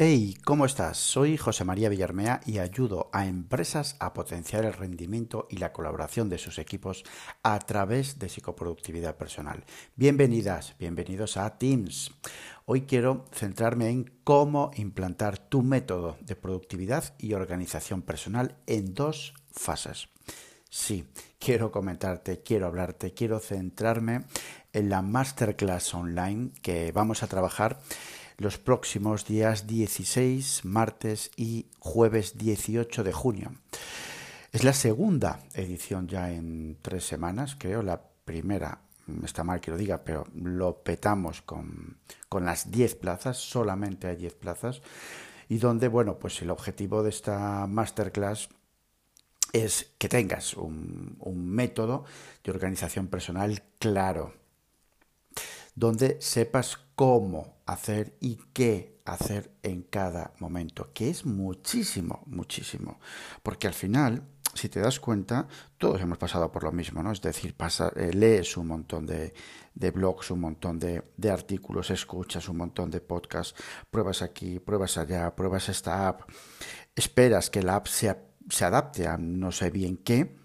Hey, 0.00 0.38
¿cómo 0.44 0.64
estás? 0.64 0.96
Soy 0.96 1.36
José 1.36 1.64
María 1.64 1.88
Villarmea 1.88 2.40
y 2.46 2.60
ayudo 2.60 3.10
a 3.12 3.26
empresas 3.26 3.96
a 3.98 4.14
potenciar 4.14 4.64
el 4.64 4.72
rendimiento 4.72 5.48
y 5.50 5.56
la 5.56 5.72
colaboración 5.72 6.28
de 6.28 6.38
sus 6.38 6.60
equipos 6.60 7.02
a 7.42 7.58
través 7.58 8.16
de 8.20 8.28
psicoproductividad 8.28 9.16
personal. 9.16 9.64
Bienvenidas, 9.96 10.76
bienvenidos 10.78 11.36
a 11.36 11.58
Teams. 11.58 12.12
Hoy 12.64 12.82
quiero 12.82 13.24
centrarme 13.32 13.88
en 13.88 14.12
cómo 14.22 14.70
implantar 14.76 15.36
tu 15.36 15.62
método 15.62 16.16
de 16.20 16.36
productividad 16.36 17.16
y 17.18 17.32
organización 17.32 18.02
personal 18.02 18.54
en 18.68 18.94
dos 18.94 19.34
fases. 19.50 20.10
Sí, 20.70 21.08
quiero 21.40 21.72
comentarte, 21.72 22.40
quiero 22.44 22.68
hablarte, 22.68 23.14
quiero 23.14 23.40
centrarme 23.40 24.26
en 24.72 24.90
la 24.90 25.02
masterclass 25.02 25.92
online 25.92 26.52
que 26.62 26.92
vamos 26.92 27.24
a 27.24 27.26
trabajar 27.26 27.80
los 28.38 28.56
próximos 28.56 29.26
días 29.26 29.66
16, 29.66 30.64
martes 30.64 31.32
y 31.36 31.66
jueves 31.80 32.38
18 32.38 33.02
de 33.02 33.12
junio. 33.12 33.52
Es 34.52 34.62
la 34.62 34.72
segunda 34.72 35.40
edición 35.54 36.06
ya 36.06 36.32
en 36.32 36.78
tres 36.80 37.04
semanas, 37.04 37.56
creo. 37.58 37.82
La 37.82 38.00
primera, 38.24 38.80
está 39.24 39.42
mal 39.42 39.60
que 39.60 39.72
lo 39.72 39.76
diga, 39.76 40.04
pero 40.04 40.24
lo 40.34 40.82
petamos 40.82 41.42
con, 41.42 41.98
con 42.28 42.44
las 42.44 42.70
10 42.70 42.94
plazas, 42.94 43.38
solamente 43.38 44.06
hay 44.06 44.16
10 44.16 44.34
plazas. 44.34 44.82
Y 45.48 45.58
donde, 45.58 45.88
bueno, 45.88 46.18
pues 46.20 46.40
el 46.40 46.50
objetivo 46.50 47.02
de 47.02 47.10
esta 47.10 47.66
masterclass 47.66 48.50
es 49.52 49.94
que 49.98 50.08
tengas 50.08 50.54
un, 50.54 51.16
un 51.18 51.50
método 51.50 52.04
de 52.44 52.52
organización 52.52 53.08
personal 53.08 53.64
claro, 53.80 54.34
donde 55.74 56.18
sepas 56.20 56.87
cómo 56.98 57.60
hacer 57.64 58.16
y 58.18 58.40
qué 58.52 58.98
hacer 59.04 59.52
en 59.62 59.82
cada 59.82 60.32
momento, 60.40 60.90
que 60.92 61.08
es 61.08 61.24
muchísimo, 61.24 62.24
muchísimo. 62.26 62.98
Porque 63.44 63.68
al 63.68 63.74
final, 63.74 64.24
si 64.52 64.68
te 64.68 64.80
das 64.80 64.98
cuenta, 64.98 65.46
todos 65.78 66.00
hemos 66.00 66.18
pasado 66.18 66.50
por 66.50 66.64
lo 66.64 66.72
mismo, 66.72 67.00
¿no? 67.00 67.12
Es 67.12 67.22
decir, 67.22 67.54
pasa, 67.54 67.92
eh, 67.94 68.10
lees 68.12 68.56
un 68.56 68.66
montón 68.66 69.06
de, 69.06 69.32
blogs, 69.92 70.32
un 70.32 70.40
montón 70.40 70.80
de, 70.80 71.04
artículos, 71.30 71.92
escuchas 71.92 72.48
un 72.48 72.56
montón 72.56 72.90
de 72.90 73.00
podcasts, 73.00 73.54
pruebas 73.92 74.20
aquí, 74.20 74.58
pruebas 74.58 74.98
allá, 74.98 75.36
pruebas 75.36 75.68
esta 75.68 76.08
app, 76.08 76.22
esperas 76.96 77.48
que 77.48 77.62
la 77.62 77.76
app 77.76 77.86
se 77.86 78.64
adapte 78.64 79.06
a 79.06 79.16
no 79.18 79.52
sé 79.52 79.70
bien 79.70 79.98
qué, 79.98 80.36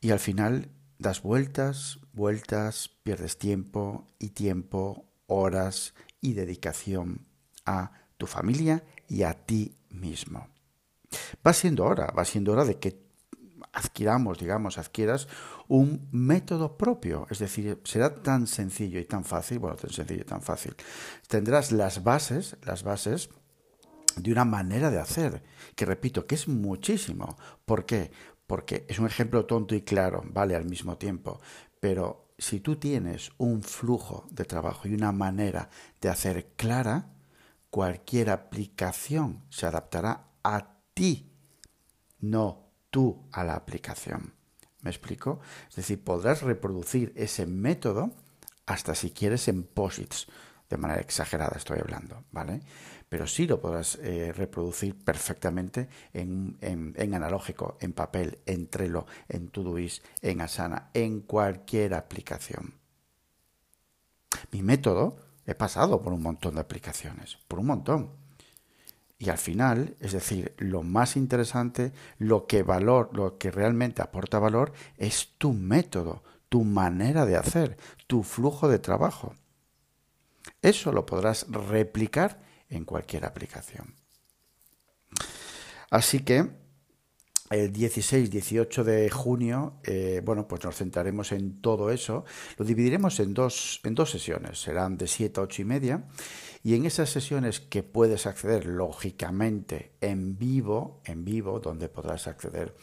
y 0.00 0.10
al 0.10 0.18
final 0.18 0.72
das 0.98 1.22
vueltas, 1.22 2.00
vueltas, 2.12 2.90
pierdes 3.04 3.38
tiempo 3.38 4.08
y 4.18 4.30
tiempo, 4.30 5.13
horas 5.26 5.94
y 6.20 6.34
dedicación 6.34 7.26
a 7.64 7.92
tu 8.16 8.26
familia 8.26 8.84
y 9.08 9.22
a 9.22 9.34
ti 9.34 9.76
mismo. 9.90 10.48
Va 11.46 11.52
siendo 11.52 11.84
hora, 11.84 12.12
va 12.16 12.24
siendo 12.24 12.52
hora 12.52 12.64
de 12.64 12.78
que 12.78 13.04
adquiramos, 13.72 14.38
digamos, 14.38 14.78
adquieras 14.78 15.28
un 15.68 16.08
método 16.12 16.76
propio. 16.76 17.26
Es 17.30 17.38
decir, 17.38 17.80
será 17.84 18.14
tan 18.14 18.46
sencillo 18.46 19.00
y 19.00 19.04
tan 19.04 19.24
fácil, 19.24 19.58
bueno, 19.58 19.76
tan 19.76 19.90
sencillo 19.90 20.22
y 20.22 20.26
tan 20.26 20.42
fácil. 20.42 20.74
Tendrás 21.28 21.72
las 21.72 22.02
bases, 22.04 22.56
las 22.62 22.82
bases 22.82 23.30
de 24.16 24.30
una 24.30 24.44
manera 24.44 24.90
de 24.90 25.00
hacer, 25.00 25.42
que 25.74 25.84
repito, 25.84 26.26
que 26.26 26.36
es 26.36 26.46
muchísimo. 26.48 27.36
¿Por 27.64 27.84
qué? 27.84 28.12
Porque 28.46 28.86
es 28.88 28.98
un 28.98 29.06
ejemplo 29.06 29.44
tonto 29.46 29.74
y 29.74 29.82
claro, 29.82 30.22
vale 30.26 30.54
al 30.54 30.66
mismo 30.66 30.96
tiempo, 30.96 31.40
pero 31.80 32.23
si 32.38 32.60
tú 32.60 32.76
tienes 32.76 33.30
un 33.38 33.62
flujo 33.62 34.26
de 34.30 34.44
trabajo 34.44 34.88
y 34.88 34.94
una 34.94 35.12
manera 35.12 35.68
de 36.00 36.08
hacer 36.08 36.52
clara, 36.56 37.10
cualquier 37.70 38.30
aplicación 38.30 39.42
se 39.50 39.66
adaptará 39.66 40.28
a 40.42 40.76
ti, 40.94 41.30
no 42.20 42.68
tú 42.90 43.28
a 43.32 43.44
la 43.44 43.54
aplicación. 43.54 44.34
¿Me 44.82 44.90
explico? 44.90 45.40
Es 45.68 45.76
decir, 45.76 46.02
podrás 46.02 46.42
reproducir 46.42 47.12
ese 47.16 47.46
método 47.46 48.12
hasta 48.66 48.94
si 48.94 49.10
quieres 49.10 49.48
en 49.48 49.64
posits, 49.64 50.26
de 50.68 50.76
manera 50.76 51.00
exagerada 51.00 51.56
estoy 51.56 51.78
hablando, 51.78 52.24
¿vale? 52.32 52.60
Pero 53.08 53.26
sí 53.26 53.46
lo 53.46 53.60
podrás 53.60 53.96
eh, 53.96 54.32
reproducir 54.32 54.96
perfectamente 55.04 55.88
en, 56.12 56.56
en, 56.60 57.14
analógico, 57.14 57.76
en 57.80 57.92
papel, 57.92 58.38
en 58.46 58.68
Trello, 58.68 59.06
en 59.28 59.48
Todoist, 59.48 60.04
en 60.22 60.40
Asana, 60.40 60.90
en 60.94 61.20
cualquier 61.20 61.94
aplicación. 61.94 62.74
Mi 64.50 64.62
método, 64.62 65.16
he 65.46 65.54
pasado 65.54 66.00
por 66.02 66.12
un 66.12 66.22
montón 66.22 66.54
de 66.54 66.62
aplicaciones, 66.62 67.38
por 67.46 67.60
un 67.60 67.66
montón. 67.66 68.10
Y 69.18 69.30
al 69.30 69.38
final, 69.38 69.96
es 70.00 70.12
decir, 70.12 70.54
lo 70.58 70.82
más 70.82 71.16
interesante, 71.16 71.92
lo 72.18 72.46
que 72.46 72.62
valor, 72.62 73.10
lo 73.12 73.38
que 73.38 73.50
realmente 73.50 74.02
aporta 74.02 74.38
valor 74.38 74.72
es 74.96 75.34
tu 75.38 75.52
método, 75.52 76.24
tu 76.48 76.64
manera 76.64 77.26
de 77.26 77.36
hacer, 77.36 77.76
tu 78.06 78.22
flujo 78.22 78.68
de 78.68 78.78
trabajo. 78.78 79.34
Eso 80.64 80.92
lo 80.92 81.04
podrás 81.04 81.46
replicar 81.50 82.40
en 82.70 82.86
cualquier 82.86 83.26
aplicación. 83.26 83.94
Así 85.90 86.20
que 86.20 86.48
el 87.50 87.70
16-18 87.70 88.82
de 88.82 89.10
junio, 89.10 89.74
eh, 89.84 90.22
bueno, 90.24 90.48
pues 90.48 90.64
nos 90.64 90.74
centraremos 90.74 91.32
en 91.32 91.60
todo 91.60 91.90
eso. 91.90 92.24
Lo 92.56 92.64
dividiremos 92.64 93.20
en 93.20 93.34
dos, 93.34 93.82
en 93.84 93.94
dos 93.94 94.10
sesiones, 94.10 94.58
serán 94.58 94.96
de 94.96 95.06
7 95.06 95.38
a 95.38 95.42
8 95.42 95.60
y 95.60 95.64
media. 95.66 96.04
Y 96.62 96.74
en 96.74 96.86
esas 96.86 97.10
sesiones 97.10 97.60
que 97.60 97.82
puedes 97.82 98.26
acceder, 98.26 98.64
lógicamente, 98.64 99.92
en 100.00 100.38
vivo, 100.38 101.02
en 101.04 101.26
vivo, 101.26 101.60
donde 101.60 101.90
podrás 101.90 102.26
acceder 102.26 102.74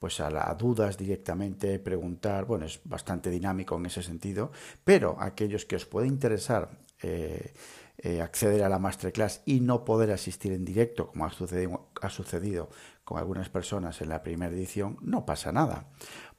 pues 0.00 0.18
a, 0.18 0.28
las 0.28 0.58
dudas 0.58 0.98
directamente, 0.98 1.78
preguntar, 1.78 2.46
bueno, 2.46 2.66
es 2.66 2.80
bastante 2.82 3.30
dinámico 3.30 3.76
en 3.76 3.86
ese 3.86 4.02
sentido, 4.02 4.50
pero 4.82 5.16
aquellos 5.20 5.64
que 5.66 5.76
os 5.76 5.86
puede 5.86 6.08
interesar 6.08 6.87
eh, 7.02 7.52
eh, 7.98 8.22
acceder 8.22 8.62
a 8.62 8.68
la 8.68 8.78
masterclass 8.78 9.42
y 9.44 9.60
no 9.60 9.84
poder 9.84 10.12
asistir 10.12 10.52
en 10.52 10.64
directo, 10.64 11.08
como 11.08 11.26
ha 11.26 12.10
sucedido, 12.10 12.70
con 13.04 13.18
algunas 13.18 13.48
personas 13.48 14.00
en 14.00 14.08
la 14.08 14.22
primera 14.22 14.54
edición, 14.54 14.98
no 15.00 15.26
pasa 15.26 15.50
nada, 15.50 15.88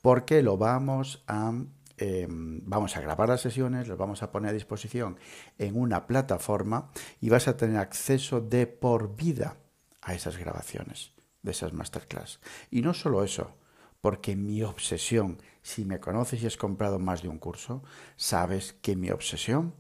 porque 0.02 0.42
lo 0.42 0.58
vamos 0.58 1.24
a 1.28 1.52
em, 1.97 2.62
vamos 2.64 2.96
a 2.96 3.02
grabar 3.02 3.28
las 3.28 3.42
sesiones, 3.42 3.90
los 3.90 3.97
vamos 3.97 4.24
a 4.24 4.31
poner 4.31 4.52
a 4.52 4.53
disposición 4.53 5.18
en 5.58 5.78
una 5.78 6.08
plataforma 6.08 6.91
y 7.20 7.30
vas 7.30 7.50
a 7.50 7.58
tener 7.58 7.78
acceso 7.78 8.40
de 8.40 8.66
por 8.68 9.18
vida 9.18 9.58
a 10.02 10.14
esas 10.14 10.38
grabaciones 10.38 11.12
de 11.41 11.52
esas 11.52 11.74
masterclass. 11.74 12.40
Y 12.72 12.81
no 12.81 12.94
solo 12.94 13.24
eso, 13.24 13.56
porque 14.02 14.36
mi 14.36 14.64
obsesión, 14.64 15.41
si 15.62 15.86
me 15.86 16.00
conoces 16.00 16.41
y 16.41 16.47
has 16.47 16.58
comprado 16.58 17.00
más 17.00 17.22
de 17.22 17.30
un 17.30 17.38
curso, 17.38 17.84
sabes 18.16 18.74
que 18.81 18.96
mi 18.96 19.09
obsesión 19.09 19.74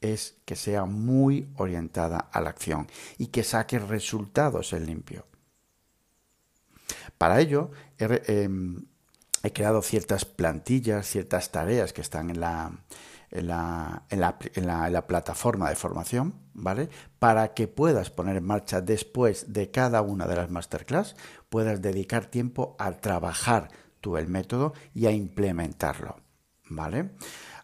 es 0.00 0.36
que 0.44 0.56
sea 0.56 0.84
muy 0.84 1.48
orientada 1.56 2.18
a 2.18 2.40
la 2.40 2.50
acción 2.50 2.86
y 3.16 3.28
que 3.28 3.42
saque 3.42 3.78
resultados 3.78 4.72
en 4.72 4.86
limpio. 4.86 5.26
Para 7.16 7.40
ello 7.40 7.70
em, 7.98 8.86
he, 9.42 9.52
creado 9.52 9.82
ciertas 9.82 10.24
plantillas, 10.24 11.06
ciertas 11.06 11.50
tareas 11.50 11.92
que 11.92 12.00
están 12.00 12.30
en 12.30 12.40
la, 12.40 12.70
en 13.30 13.48
la, 13.48 14.04
en, 14.08 14.20
la, 14.20 14.38
en, 14.54 14.92
la, 14.92 15.06
plataforma 15.06 15.68
de 15.68 15.74
formación, 15.74 16.34
¿vale? 16.54 16.88
Para 17.18 17.54
que 17.54 17.66
puedas 17.66 18.10
poner 18.10 18.36
en 18.36 18.44
marcha 18.44 18.80
después 18.80 19.52
de 19.52 19.70
cada 19.70 20.02
una 20.02 20.26
de 20.26 20.36
las 20.36 20.50
masterclass, 20.50 21.16
puedas 21.48 21.82
dedicar 21.82 22.26
tiempo 22.26 22.76
a 22.78 22.92
trabajar 22.92 23.68
tú 24.00 24.16
el 24.16 24.28
método 24.28 24.72
y 24.94 25.06
a 25.06 25.10
implementarlo, 25.10 26.20
¿vale? 26.68 27.10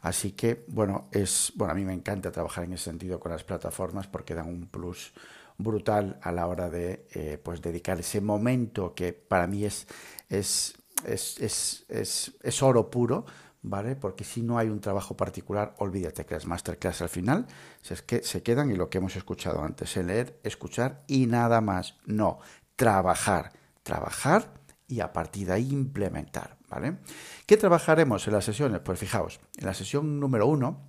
Así 0.05 0.33
que, 0.33 0.67
bueno, 0.69 1.09
es, 1.13 1.51
bueno, 1.57 1.73
a 1.73 1.75
mí 1.75 1.83
me 1.83 1.95
encanta 1.95 2.31
trabajar 2.31 2.65
en 2.65 2.75
ese 2.75 2.85
sentido 2.85 3.19
con 3.19 3.33
las 3.33 3.43
plataformas 3.43 4.07
porque 4.07 4.35
dan 4.35 4.51
un 4.51 4.67
plus 4.67 5.15
brutal 5.57 6.19
a 6.21 6.31
la 6.31 6.47
hora 6.47 6.69
de 6.69 7.07
eh, 7.15 7.39
pues 7.43 7.63
dedicar 7.63 7.99
ese 7.99 8.21
momento 8.21 8.95
que 8.95 9.15
para 9.15 9.47
mí 9.47 9.65
es, 9.65 9.87
es, 10.29 10.75
es, 11.07 11.87
es, 11.89 12.35
es 12.43 12.63
oro 12.63 12.91
puro, 12.91 13.25
¿vale? 13.63 13.97
Porque 13.97 14.25
si 14.25 14.43
no 14.43 14.59
hay 14.59 14.69
un 14.69 14.79
trabajo 14.79 15.17
particular, 15.17 15.75
olvídate 15.79 16.27
que 16.27 16.35
las 16.35 16.45
masterclass 16.45 17.01
al 17.01 17.09
final 17.09 17.47
es 17.89 18.03
que 18.03 18.23
se 18.23 18.43
quedan 18.43 18.71
y 18.71 18.75
lo 18.75 18.91
que 18.91 18.99
hemos 18.99 19.17
escuchado 19.17 19.63
antes, 19.63 19.97
el 19.97 20.09
leer, 20.09 20.39
escuchar 20.43 21.03
y 21.07 21.25
nada 21.25 21.63
más. 21.63 21.97
No, 22.05 22.41
trabajar, 22.77 23.53
trabajar 23.83 24.53
y 24.87 25.01
a 25.01 25.13
partir 25.13 25.49
de 25.49 25.61
implementar. 25.61 26.57
¿vale? 26.69 26.99
¿Qué 27.47 27.57
trabajaremos 27.57 28.27
en 28.27 28.35
las 28.35 28.45
sesiones? 28.45 28.81
Pues 28.81 28.99
fijaos, 28.99 29.41
en 29.57 29.67
la 29.67 29.75
sesión 29.75 30.21
número 30.21 30.47
uno, 30.47 30.89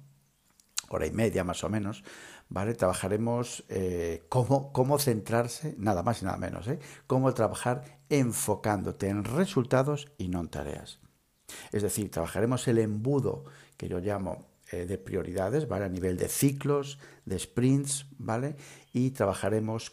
hora 0.90 1.06
y 1.06 1.12
media 1.12 1.44
más 1.44 1.64
o 1.64 1.70
menos, 1.70 2.04
¿vale? 2.50 2.74
Trabajaremos 2.74 3.66
eh, 3.70 4.26
cómo, 4.30 4.72
cómo, 4.72 5.00
centrarse, 5.00 5.76
nada 5.78 6.04
más 6.04 6.22
y 6.22 6.26
nada 6.26 6.38
menos, 6.38 6.68
¿eh? 6.68 6.80
Cómo 7.08 7.34
trabajar 7.34 8.00
enfocándote 8.10 9.08
en 9.08 9.24
resultados 9.24 10.12
y 10.18 10.28
no 10.28 10.42
en 10.42 10.50
tareas. 10.50 11.00
Es 11.72 11.84
decir, 11.84 12.12
trabajaremos 12.12 12.68
el 12.68 12.80
embudo 12.80 13.46
que 13.78 13.88
yo 13.88 14.00
llamo 14.00 14.46
eh, 14.72 14.86
de 14.86 14.98
prioridades, 14.98 15.68
¿vale? 15.68 15.86
A 15.86 15.90
nivel 15.90 16.18
de 16.18 16.28
ciclos, 16.28 17.00
de 17.26 17.40
sprints, 17.40 18.08
¿vale? 18.18 18.56
Y 18.94 19.12
trabajaremos 19.12 19.92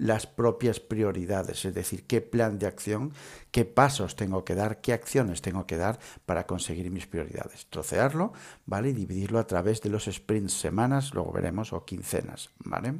las 0.00 0.26
propias 0.26 0.80
prioridades, 0.80 1.66
es 1.66 1.74
decir, 1.74 2.06
qué 2.06 2.22
plan 2.22 2.58
de 2.58 2.66
acción, 2.66 3.12
qué 3.50 3.66
pasos 3.66 4.16
tengo 4.16 4.46
que 4.46 4.54
dar, 4.54 4.80
qué 4.80 4.94
acciones 4.94 5.42
tengo 5.42 5.66
que 5.66 5.76
dar 5.76 5.98
para 6.24 6.46
conseguir 6.46 6.90
mis 6.90 7.06
prioridades. 7.06 7.66
Trocearlo, 7.66 8.32
¿vale? 8.64 8.88
Y 8.88 8.92
dividirlo 8.94 9.38
a 9.38 9.46
través 9.46 9.82
de 9.82 9.90
los 9.90 10.06
sprints, 10.06 10.54
semanas, 10.54 11.12
luego 11.12 11.32
veremos, 11.32 11.74
o 11.74 11.84
quincenas, 11.84 12.48
¿vale? 12.64 12.94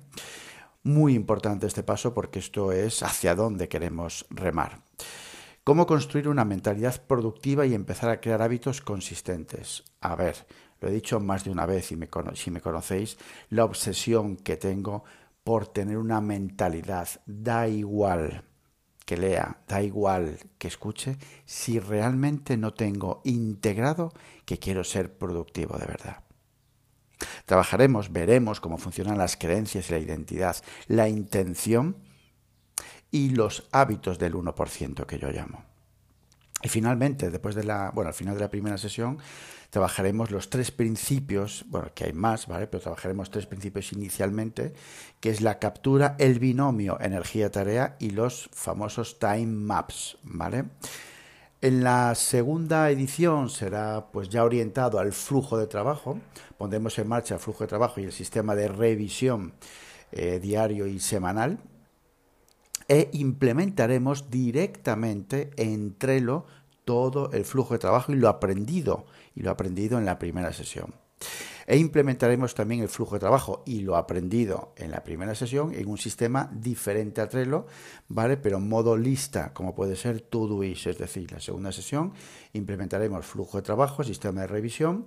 Muy 0.82 1.14
importante 1.14 1.66
este 1.66 1.82
paso 1.82 2.12
porque 2.12 2.38
esto 2.38 2.70
es 2.70 3.02
hacia 3.02 3.34
dónde 3.34 3.68
queremos 3.68 4.26
remar. 4.28 4.82
¿Cómo 5.64 5.86
construir 5.86 6.28
una 6.28 6.44
mentalidad 6.44 7.02
productiva 7.06 7.64
y 7.64 7.72
empezar 7.72 8.10
a 8.10 8.20
crear 8.20 8.42
hábitos 8.42 8.82
consistentes? 8.82 9.84
A 10.02 10.16
ver, 10.16 10.36
lo 10.80 10.88
he 10.88 10.92
dicho 10.92 11.18
más 11.18 11.44
de 11.44 11.50
una 11.50 11.64
vez 11.64 11.92
y 11.92 11.96
me, 11.96 12.08
si 12.34 12.50
me 12.50 12.60
conocéis, 12.60 13.16
la 13.48 13.64
obsesión 13.64 14.36
que 14.36 14.56
tengo 14.56 15.04
por 15.44 15.68
tener 15.68 15.98
una 15.98 16.20
mentalidad, 16.20 17.08
da 17.26 17.68
igual 17.68 18.44
que 19.04 19.16
lea, 19.16 19.62
da 19.66 19.82
igual 19.82 20.38
que 20.58 20.68
escuche, 20.68 21.16
si 21.44 21.80
realmente 21.80 22.56
no 22.56 22.74
tengo 22.74 23.22
integrado 23.24 24.12
que 24.44 24.58
quiero 24.58 24.84
ser 24.84 25.18
productivo 25.18 25.76
de 25.78 25.86
verdad. 25.86 26.22
Trabajaremos, 27.44 28.12
veremos 28.12 28.60
cómo 28.60 28.78
funcionan 28.78 29.18
las 29.18 29.36
creencias 29.36 29.90
y 29.90 29.92
la 29.92 29.98
identidad, 29.98 30.56
la 30.86 31.08
intención 31.08 31.96
y 33.10 33.30
los 33.30 33.68
hábitos 33.72 34.18
del 34.18 34.34
1% 34.34 35.06
que 35.06 35.18
yo 35.18 35.30
llamo. 35.30 35.69
Y 36.62 36.68
finalmente, 36.68 37.30
después 37.30 37.54
de 37.54 37.64
la, 37.64 37.90
bueno, 37.94 38.08
al 38.08 38.14
final 38.14 38.34
de 38.34 38.40
la 38.40 38.50
primera 38.50 38.76
sesión, 38.76 39.18
trabajaremos 39.70 40.30
los 40.30 40.50
tres 40.50 40.70
principios, 40.70 41.64
bueno, 41.68 41.90
que 41.94 42.04
hay 42.04 42.12
más, 42.12 42.46
¿vale? 42.46 42.66
Pero 42.66 42.82
trabajaremos 42.82 43.30
tres 43.30 43.46
principios 43.46 43.92
inicialmente, 43.92 44.74
que 45.20 45.30
es 45.30 45.40
la 45.40 45.58
captura, 45.58 46.16
el 46.18 46.38
binomio 46.38 46.98
energía-tarea 47.00 47.96
y 47.98 48.10
los 48.10 48.50
famosos 48.52 49.18
time 49.18 49.46
maps, 49.46 50.18
¿vale? 50.22 50.64
En 51.62 51.84
la 51.84 52.14
segunda 52.14 52.90
edición 52.90 53.50
será 53.50 54.06
pues 54.12 54.28
ya 54.28 54.44
orientado 54.44 54.98
al 54.98 55.12
flujo 55.12 55.58
de 55.58 55.66
trabajo, 55.66 56.18
pondremos 56.56 56.98
en 56.98 57.06
marcha 57.06 57.34
el 57.34 57.40
flujo 57.40 57.64
de 57.64 57.68
trabajo 57.68 58.00
y 58.00 58.04
el 58.04 58.12
sistema 58.12 58.54
de 58.54 58.68
revisión 58.68 59.52
eh, 60.10 60.40
diario 60.40 60.86
y 60.86 60.98
semanal, 61.00 61.58
e 62.90 63.08
implementaremos 63.12 64.30
directamente 64.30 65.52
en 65.56 65.94
Trello 65.96 66.44
todo 66.84 67.30
el 67.30 67.44
flujo 67.44 67.74
de 67.74 67.78
trabajo 67.78 68.10
y 68.10 68.16
lo 68.16 68.28
aprendido, 68.28 69.06
y 69.36 69.42
lo 69.42 69.52
aprendido 69.52 69.96
en 69.96 70.04
la 70.04 70.18
primera 70.18 70.52
sesión. 70.52 70.92
E 71.68 71.76
implementaremos 71.76 72.52
también 72.52 72.80
el 72.80 72.88
flujo 72.88 73.14
de 73.14 73.20
trabajo 73.20 73.62
y 73.64 73.82
lo 73.82 73.94
aprendido 73.94 74.72
en 74.76 74.90
la 74.90 75.04
primera 75.04 75.36
sesión 75.36 75.72
en 75.72 75.88
un 75.88 75.98
sistema 75.98 76.50
diferente 76.52 77.20
a 77.20 77.28
Trello, 77.28 77.66
¿vale? 78.08 78.36
Pero 78.36 78.56
en 78.56 78.68
modo 78.68 78.96
lista, 78.96 79.54
como 79.54 79.72
puede 79.72 79.94
ser 79.94 80.20
Todoist, 80.22 80.88
es 80.88 80.98
decir, 80.98 81.30
la 81.30 81.38
segunda 81.38 81.70
sesión 81.70 82.12
implementaremos 82.54 83.24
flujo 83.24 83.58
de 83.58 83.62
trabajo, 83.62 84.02
sistema 84.02 84.40
de 84.40 84.48
revisión, 84.48 85.06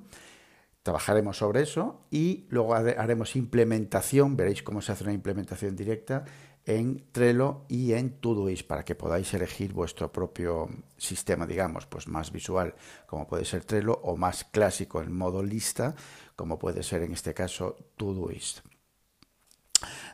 trabajaremos 0.83 1.38
sobre 1.38 1.62
eso 1.62 2.06
y 2.12 2.45
luego 2.50 2.75
haremos 2.75 3.35
implementación, 3.35 4.35
veréis 4.35 4.63
cómo 4.63 4.81
se 4.81 4.91
hace 4.91 5.06
una 5.06 5.13
implementación 5.13 5.75
directa 5.75 6.25
en 6.65 7.06
Trello 7.12 7.65
y 7.68 7.94
en 7.94 8.19
Todoist 8.19 8.68
para 8.68 8.83
que 8.83 8.95
podáis 8.95 9.33
elegir 9.33 9.74
vuestro 9.74 10.12
propio 10.12 10.69
sistema, 10.97 11.45
digamos, 11.45 11.85
pues 11.85 12.07
más 12.07 12.31
visual, 12.31 12.75
como 13.06 13.27
puede 13.27 13.45
ser 13.45 13.65
Trello, 13.65 14.00
o 14.03 14.15
más 14.18 14.44
clásico 14.45 15.01
en 15.01 15.12
modo 15.12 15.41
lista, 15.44 15.95
como 16.35 16.59
puede 16.59 16.83
ser 16.83 17.01
en 17.03 17.13
este 17.13 17.33
caso 17.33 17.75
Todoist. 17.97 18.59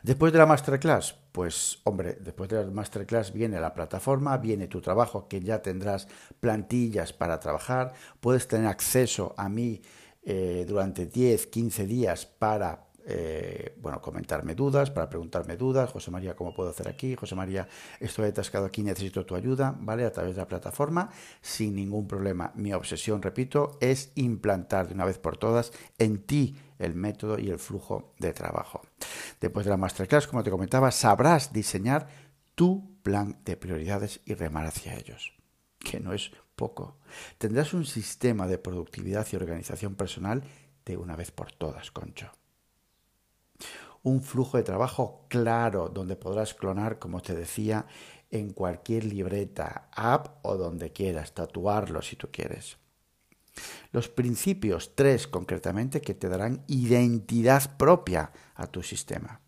Después 0.02 0.32
de 0.32 0.38
la 0.38 0.46
masterclass, 0.46 1.14
pues 1.32 1.78
hombre, 1.84 2.16
después 2.20 2.48
de 2.50 2.64
la 2.64 2.70
masterclass 2.70 3.32
viene 3.32 3.60
la 3.60 3.74
plataforma, 3.74 4.36
viene 4.36 4.66
tu 4.66 4.80
trabajo, 4.80 5.28
que 5.28 5.40
ya 5.40 5.62
tendrás 5.62 6.08
plantillas 6.40 7.12
para 7.12 7.38
trabajar, 7.38 7.92
puedes 8.20 8.48
tener 8.48 8.66
acceso 8.66 9.34
a 9.36 9.48
mí 9.48 9.82
eh, 10.22 10.64
durante 10.68 11.06
10, 11.06 11.46
15 11.46 11.86
días 11.86 12.26
para 12.26 12.90
eh, 13.06 13.74
bueno, 13.80 14.00
comentarme 14.00 14.54
dudas, 14.54 14.90
para 14.90 15.08
preguntarme 15.08 15.56
dudas. 15.56 15.90
José 15.90 16.10
María, 16.10 16.36
¿cómo 16.36 16.54
puedo 16.54 16.70
hacer 16.70 16.88
aquí? 16.88 17.16
José 17.16 17.34
María, 17.34 17.66
estoy 17.98 18.26
atascado 18.28 18.66
aquí, 18.66 18.82
necesito 18.82 19.24
tu 19.24 19.34
ayuda, 19.34 19.74
¿vale? 19.80 20.04
A 20.04 20.12
través 20.12 20.34
de 20.34 20.42
la 20.42 20.46
plataforma, 20.46 21.10
sin 21.40 21.74
ningún 21.74 22.06
problema. 22.06 22.52
Mi 22.54 22.72
obsesión, 22.72 23.22
repito, 23.22 23.78
es 23.80 24.12
implantar 24.14 24.88
de 24.88 24.94
una 24.94 25.06
vez 25.06 25.18
por 25.18 25.38
todas 25.38 25.72
en 25.98 26.24
ti 26.24 26.56
el 26.78 26.94
método 26.94 27.38
y 27.38 27.50
el 27.50 27.58
flujo 27.58 28.14
de 28.18 28.32
trabajo. 28.32 28.82
Después 29.40 29.64
de 29.64 29.70
la 29.70 29.76
masterclass, 29.76 30.26
como 30.26 30.42
te 30.42 30.50
comentaba, 30.50 30.90
sabrás 30.90 31.52
diseñar 31.52 32.06
tu 32.54 33.00
plan 33.02 33.40
de 33.44 33.56
prioridades 33.56 34.20
y 34.24 34.34
remar 34.34 34.66
hacia 34.66 34.94
ellos, 34.94 35.32
que 35.78 36.00
no 36.00 36.12
es 36.12 36.30
poco. 36.60 36.98
Tendrás 37.38 37.72
un 37.72 37.86
sistema 37.86 38.46
de 38.46 38.58
productividad 38.58 39.26
y 39.32 39.36
organización 39.36 39.94
personal 39.94 40.44
de 40.84 40.98
una 40.98 41.16
vez 41.16 41.30
por 41.30 41.52
todas, 41.52 41.90
Concho 41.90 42.30
un 44.02 44.22
flujo 44.22 44.56
de 44.56 44.62
trabajo 44.62 45.26
claro 45.28 45.88
donde 45.88 46.16
podrás 46.16 46.54
clonar, 46.54 46.98
como 46.98 47.20
te 47.20 47.34
decía, 47.34 47.86
en 48.30 48.50
cualquier 48.50 49.04
libreta, 49.04 49.88
app 49.92 50.38
o 50.42 50.56
donde 50.56 50.92
quieras, 50.92 51.34
tatuarlo 51.34 52.00
si 52.00 52.16
tú 52.16 52.28
quieres. 52.30 52.78
Los 53.92 54.08
principios, 54.08 54.94
tres 54.94 55.26
concretamente, 55.26 56.00
que 56.00 56.14
te 56.14 56.28
darán 56.28 56.64
identidad 56.68 57.76
propia 57.76 58.32
a 58.54 58.68
tu 58.68 58.82
sistema. 58.82 59.40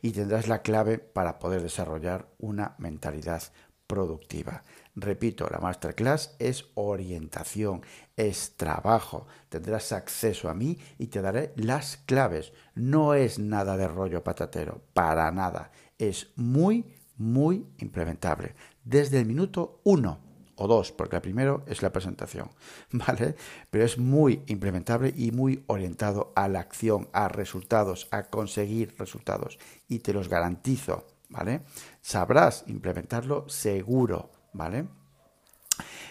Y 0.00 0.12
tendrás 0.12 0.48
la 0.48 0.62
clave 0.62 0.98
para 0.98 1.38
poder 1.38 1.62
desarrollar 1.62 2.30
una 2.38 2.74
mentalidad 2.78 3.42
productiva. 3.86 4.64
Repito, 5.00 5.48
la 5.48 5.60
masterclass 5.60 6.34
es 6.40 6.64
orientación, 6.74 7.82
es 8.16 8.56
trabajo. 8.56 9.28
Tendrás 9.48 9.92
acceso 9.92 10.48
a 10.48 10.54
mí 10.54 10.76
y 10.98 11.06
te 11.06 11.22
daré 11.22 11.52
las 11.54 11.98
claves. 11.98 12.52
No 12.74 13.14
es 13.14 13.38
nada 13.38 13.76
de 13.76 13.86
rollo 13.86 14.24
patatero, 14.24 14.82
para 14.94 15.30
nada. 15.30 15.70
Es 15.98 16.32
muy, 16.34 16.96
muy 17.16 17.64
implementable. 17.78 18.56
Desde 18.82 19.20
el 19.20 19.26
minuto 19.26 19.80
uno 19.84 20.18
o 20.56 20.66
dos, 20.66 20.90
porque 20.90 21.14
el 21.14 21.22
primero 21.22 21.62
es 21.68 21.80
la 21.80 21.92
presentación, 21.92 22.50
¿vale? 22.90 23.36
Pero 23.70 23.84
es 23.84 23.98
muy 23.98 24.42
implementable 24.48 25.14
y 25.16 25.30
muy 25.30 25.62
orientado 25.68 26.32
a 26.34 26.48
la 26.48 26.58
acción, 26.58 27.08
a 27.12 27.28
resultados, 27.28 28.08
a 28.10 28.24
conseguir 28.24 28.96
resultados. 28.98 29.60
Y 29.86 30.00
te 30.00 30.12
los 30.12 30.28
garantizo 30.28 31.06
¿vale? 31.28 31.62
Sabrás 32.00 32.64
implementarlo 32.66 33.48
seguro, 33.48 34.30
¿vale? 34.52 34.86